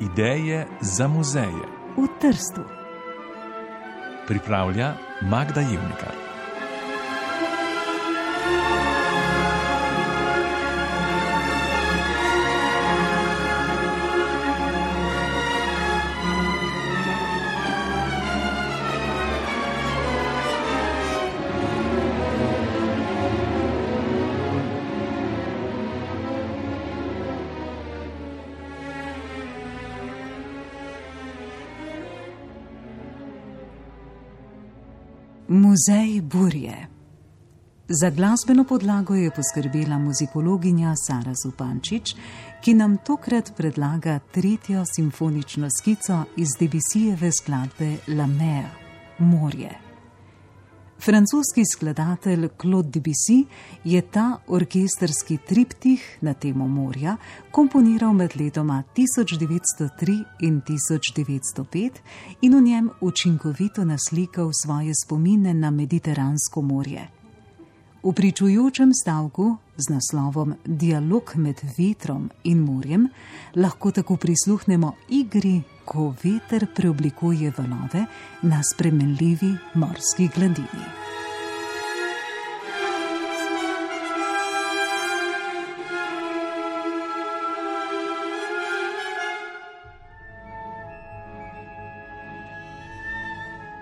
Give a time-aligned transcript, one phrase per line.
[0.00, 1.66] Ideje za muzeje
[1.96, 2.62] v Trstu.
[4.28, 6.27] pripravlja Magda Jevnikar.
[35.50, 36.86] Muzej burje.
[37.88, 42.14] Za glasbeno podlago je poskrbela muzikologinja Sara Zupančič,
[42.60, 48.64] ki nam tokrat predlaga tretjo simfonično skico iz Debisijeve skladbe La Mer,
[49.18, 49.87] Morje.
[51.00, 53.44] Francoski skladatelj Claude Debussy
[53.84, 57.16] je ta orkesterski triptih na temo morja
[57.50, 61.90] komponiral med letoma 1903 in 1905
[62.40, 67.08] in v njem učinkovito naslikal svoje spomine na Mediteransko morje.
[68.02, 73.08] V pričujočem stavku z naslovom Dialog med vetrom in morjem
[73.54, 78.04] lahko tako prisluhnemo igri, ko veter preoblikuje valove
[78.42, 80.88] na spremenljivi morski gladini.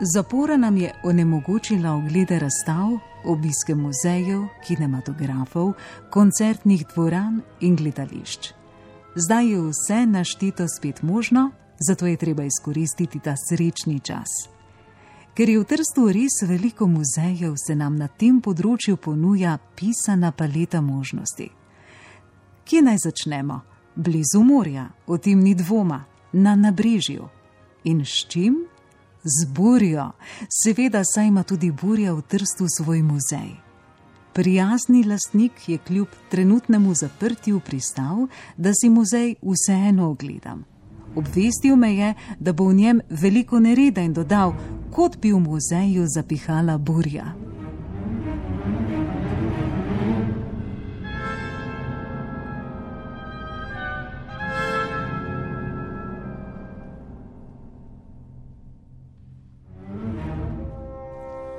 [0.00, 5.72] Zapora nam je onemogočila oglede razstav, obiske muzejev, kinematografov,
[6.10, 8.52] koncertnih dvoran in gledališč.
[9.14, 11.50] Zdaj je vse naštito spet možno,
[11.88, 14.28] zato je treba izkoristiti ta srečni čas.
[15.34, 20.80] Ker je v Trstu res veliko muzejev, se nam na tem področju ponuja pisana paleta
[20.80, 21.46] možnosti.
[22.66, 23.60] Kje naj začnemo?
[23.94, 27.28] Blizu morja, o tem ni dvoma, na nabrežju.
[27.84, 28.64] In s čim?
[29.24, 30.10] Z burjo,
[30.62, 33.56] seveda, saj ima tudi burja v Trstu svoj muzej.
[34.32, 40.64] Prijazni lastnik je kljub trenutnemu zaprtju pristal, da si muzej vseeno ogledam.
[41.16, 44.54] Obvestil me je, da bo v njem veliko nereda in dodal,
[44.92, 47.47] kot bi v muzeju zapihala burja.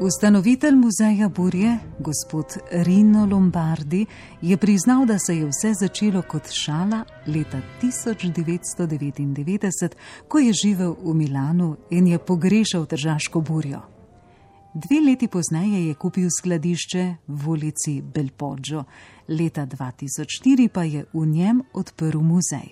[0.00, 4.06] Ustanovitelj muzeja Burje, gospod Rino Lombardi,
[4.42, 9.90] je priznal, da se je vse začelo kot šala leta 1999,
[10.28, 13.80] ko je živel v Milanu in je pogrešal tržaško burjo.
[14.74, 18.84] Dve leti pozneje je kupil skladišče v ulici Belpoggio,
[19.28, 22.68] leta 2004 pa je v njem odprl muzej.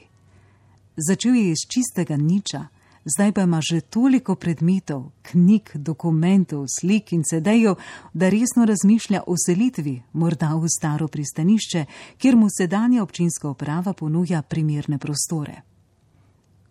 [0.96, 2.66] Začel je iz čistega niča.
[3.04, 7.74] Zdaj pa ima že toliko predmetov, knjig, dokumentov, slik in sedejev,
[8.14, 11.84] da resno razmišlja o selitvi, morda v staro pristanišče,
[12.18, 15.62] kjer mu sedanja občinska uprava ponuja primerne prostore.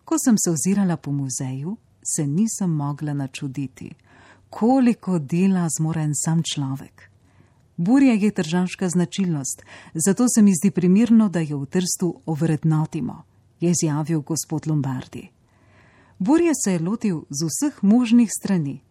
[0.05, 1.77] Ko sem se ozirala po muzeju,
[2.15, 3.93] se nisem mogla načuditi,
[4.49, 7.09] koliko dela zmore en sam človek.
[7.77, 9.63] Burja je tržanska značilnost,
[9.93, 13.23] zato se mi zdi primirno, da jo v Trstu ovrednotimo,
[13.59, 15.29] je izjavil gospod Lombardi.
[16.23, 18.81] Burje se je lotil z vseh možnih strani.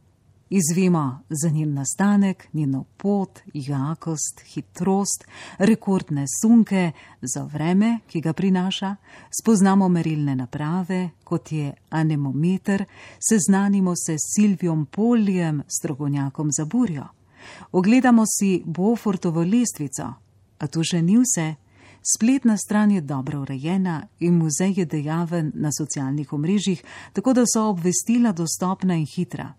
[0.50, 5.24] Izvemo za njen nastanek, njeno pot, jakost, hitrost,
[5.58, 6.92] rekordne sunke,
[7.22, 8.96] za vreme, ki ga prinaša,
[9.40, 12.84] spoznamo merilne naprave, kot je anemometer,
[13.28, 17.06] seznanimo se s Silvijom Poljem, strokovnjakom za burjo.
[17.72, 20.12] Ogledamo si Beaufortovo lestvico,
[20.58, 21.61] a to še ni vse.
[22.02, 26.82] Spletna stran je dobro urejena in muzej je dejaven na socialnih omrežjih,
[27.12, 29.52] tako da so obvestila dostopna in hitra.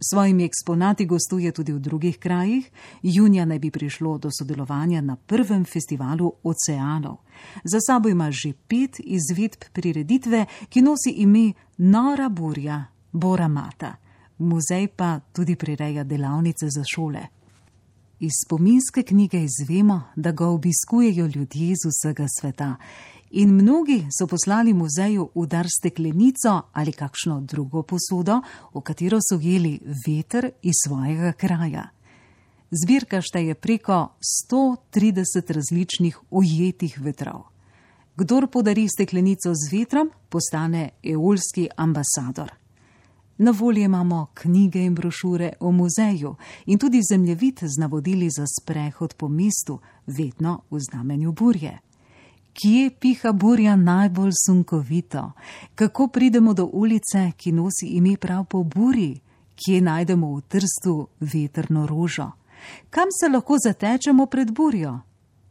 [0.00, 2.70] S svojimi eksponati gostuje tudi v drugih krajih,
[3.02, 7.16] junija naj bi prišlo do sodelovanja na prvem festivalu oceanov.
[7.64, 13.96] Za sabo ima že pet izvedb prireditve, ki nosi ime Nora Burja, Bora Mata.
[14.38, 17.26] Muzej pa tudi prireja delavnice za šole.
[18.20, 22.76] Iz spominske knjige izvemo, da ga obiskujejo ljudje z vsega sveta,
[23.30, 28.40] in mnogi so poslali muzeju v dar steklenico ali kakšno drugo posodo,
[28.74, 31.88] v katero so jeli veter iz svojega kraja.
[32.70, 34.14] Zbirka šteje preko
[34.50, 37.42] 130 različnih ujetih vetrov.
[38.16, 42.63] Kdor podari steklenico z vetrom, postane eolski ambasador.
[43.38, 46.36] Na voljo imamo knjige in brošure o muzeju
[46.66, 51.78] in tudi zemljevid z navodili za sprehod po mestu, vedno v znamenju burje.
[52.54, 55.32] Kje piha burja najbolj sunkovito?
[55.74, 59.20] Kako pridemo do ulice, ki nosi ime prav po burji?
[59.56, 62.30] Kje najdemo v trstu veterno rožo?
[62.90, 65.00] Kam se lahko zatečemo pred burjo?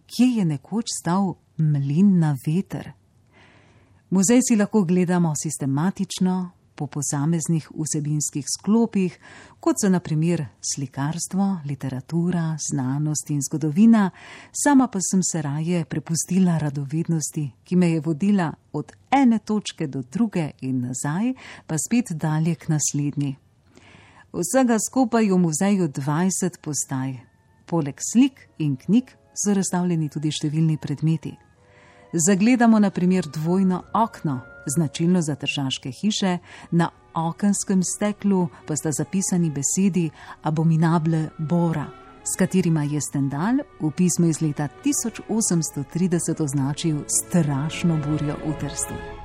[0.08, 2.92] Kje je nekoč stal mlin na veter?
[4.10, 6.52] Muzej si lahko gledamo sistematično,
[6.84, 9.16] po posameznih vsebinskih sklopih,
[9.60, 14.10] kot so naprimer slikarstvo, literatura, znanost in zgodovina,
[14.52, 20.02] sama pa sem se raje prepustila radovednosti, ki me je vodila od ene točke do
[20.02, 21.34] druge in nazaj,
[21.68, 23.36] pa spet dalje k naslednji.
[24.34, 27.20] Vsega skupaj v muzeju 20 postaj.
[27.66, 31.32] Poleg slik in knjig so razstavljeni tudi številni predmeti.
[32.14, 36.38] Zagledamo na primer dvojno okno, značilno za tržaške hiše,
[36.72, 40.10] na okenskem steklu pa sta zapisani besedi
[40.42, 41.86] abominable bora,
[42.24, 49.23] s katerima je Stendal v pismu iz leta 1830 označil strašno burjo v Trstu.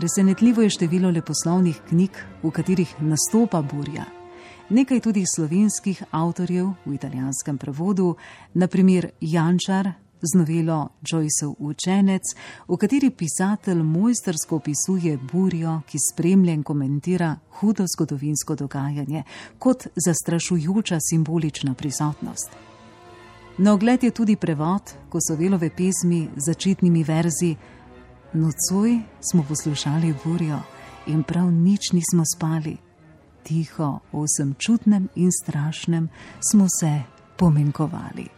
[0.00, 2.10] Presenetljivo je število leposlovnih knjig,
[2.42, 4.04] v katerih nastopa burja.
[4.70, 8.14] Nekaj tudi slovenskih avtorjev v italijanskem prevodu,
[8.54, 9.90] naprimer Jančar
[10.22, 12.22] z novelo Joyceov učenec,
[12.68, 19.24] v kateri pisatelj mojstersko opisuje burjo, ki spremlja in komentira hudo zgodovinsko dogajanje
[19.58, 22.56] kot zastrašujoča simbolična prisotnost.
[23.58, 27.56] Na ogled je tudi prevod Kosovelove pesmi z začetnimi verzi.
[28.32, 29.00] Nocoj
[29.30, 30.58] smo poslušali burjo
[31.06, 32.76] in prav nič nismo spali.
[33.42, 36.08] Tiho, osem čutnem in strašnem
[36.50, 37.02] smo se
[37.36, 38.28] pomenkovali.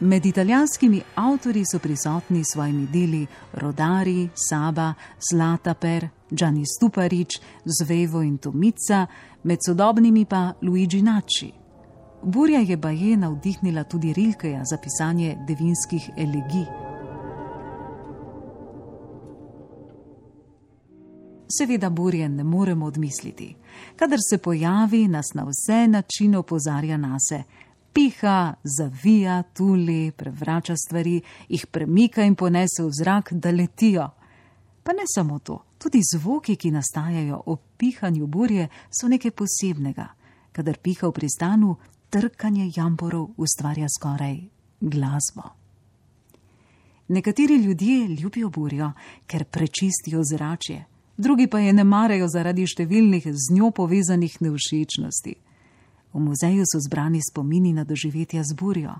[0.00, 4.94] Med italijanskimi avtori so prisotni s svojimi deli Rodari, Saba,
[5.30, 9.06] Zlataper, Gianni Stuparič, Zvevo in Tomica,
[9.42, 11.52] med sodobnimi pa Luigi Nači.
[12.22, 16.89] Burja je baje navdihnila tudi Rilkeja za pisanje devinskih elegij.
[21.58, 23.56] Seveda burje ne moremo odmisliti.
[23.96, 27.42] Kadar se pojavi, nas na vse načine opozarja nase.
[27.92, 34.08] Piha, zavija, tuli, prevrača stvari, jih premika in ponese v zrak, da letijo.
[34.82, 40.06] Pa ne samo to, tudi zvoki, ki nastajajo ob pihanju burje, so nekaj posebnega.
[40.52, 41.76] Kadar piha v pristanu,
[42.10, 44.38] trkanje jamborov ustvarja skoraj
[44.80, 45.42] glasbo.
[47.08, 48.92] Nekateri ljudje ljubijo burjo,
[49.26, 50.84] ker prečistijo zračje
[51.20, 55.34] drugi pa je ne marajo zaradi številnih z njo povezanih nevšečnosti.
[56.12, 58.96] V muzeju so zbrani spomini na doživetja z burjo.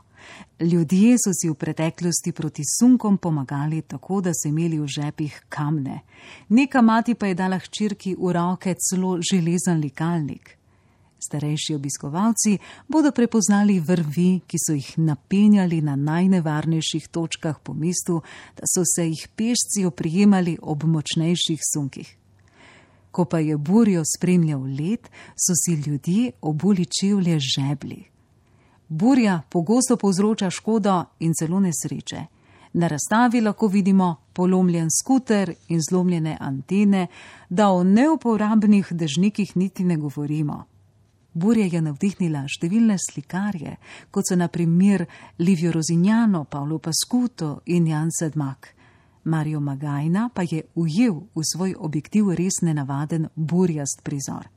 [0.61, 6.01] Ljudje so si v preteklosti proti sunkom pomagali tako, da so imeli v žepih kamne.
[6.49, 10.60] Neka mati pa je dala hčerki v roke celo železen likalnik.
[11.21, 12.59] Starejši obiskovalci
[12.89, 18.23] bodo prepoznali vrvi, ki so jih napenjali na najnevarnejših točkah po mestu,
[18.57, 22.17] da so se jih pešci oprijemali ob močnejših sunkih.
[23.11, 28.05] Ko pa je burjo spremljal let, so si ljudje obuli čevlje žebli.
[28.89, 32.27] Burja pogosto povzroča škodo in celo nesreče.
[32.73, 37.07] Na razstavi lahko vidimo polomljen skuter in zlomljene antene,
[37.49, 40.70] da o neuporabnih dežnikih niti ne govorimo.
[41.33, 43.77] Burja je navdihnila številne slikarje,
[44.11, 45.07] kot so naprimer
[45.39, 48.75] Livio Rosinjano, Paolo Pascuto in Jan Sedmak.
[49.25, 54.49] Mario Magajna pa je ujel v svoj objektiv res nenavaden burjast prizor.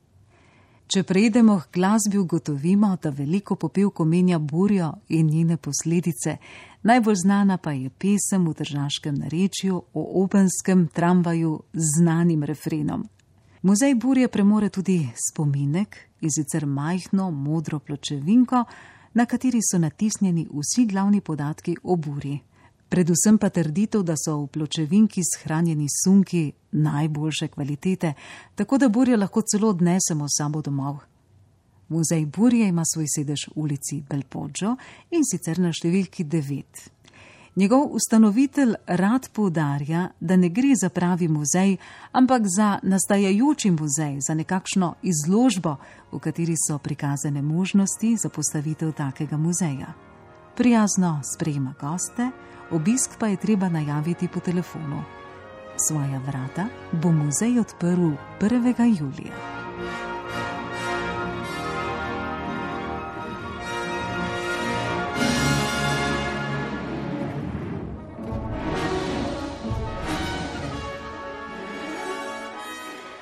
[0.84, 6.36] Če prejdemo k glasbi, ugotovimo, da veliko popevko menja burjo in njene posledice.
[6.82, 13.06] Najbolj znana pa je pesem v državskem narečju o openskem tramvaju z znanim refrenom.
[13.62, 18.64] Muzej burje premore tudi spominek in sicer majhno modro pločevinko,
[19.14, 22.40] na kateri so natisnjeni vsi glavni podatki o burji.
[22.88, 28.12] Predvsem pa trditev, da so v pločevinki shranjeni sunki najboljše kvalitete,
[28.54, 30.98] tako da burje lahko celo odnesemo sabo domov.
[31.88, 34.76] Muzej burje ima svoj sedež v ulici Belpoggio
[35.10, 36.64] in sicer na številki 9.
[37.56, 41.76] Njegov ustanovitelj rad poudarja, da ne gre za pravi muzej,
[42.12, 45.76] ampak za nastajajoči muzej, za nekakšno izložbo,
[46.12, 49.92] v kateri so prikazane možnosti za postavitev takega muzeja.
[50.56, 52.30] Prijazno sprejema goste,
[52.70, 55.02] obisk pa je treba najaviti po telefonu.
[55.76, 59.00] Svoja vrata bo muzej odprl 1.
[59.00, 59.34] julija.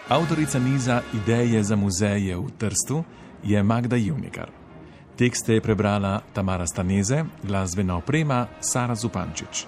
[0.08, 3.04] Avtorica niza Ideje za muzeje v Trstu
[3.44, 4.50] je Magda Juvnikar.
[5.16, 9.64] Tekste je prebrala Tamara Staneze, glasbena oprema Sara Zupančič.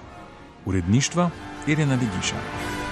[0.66, 1.30] Uredništvo
[1.66, 2.83] Irena Digiša.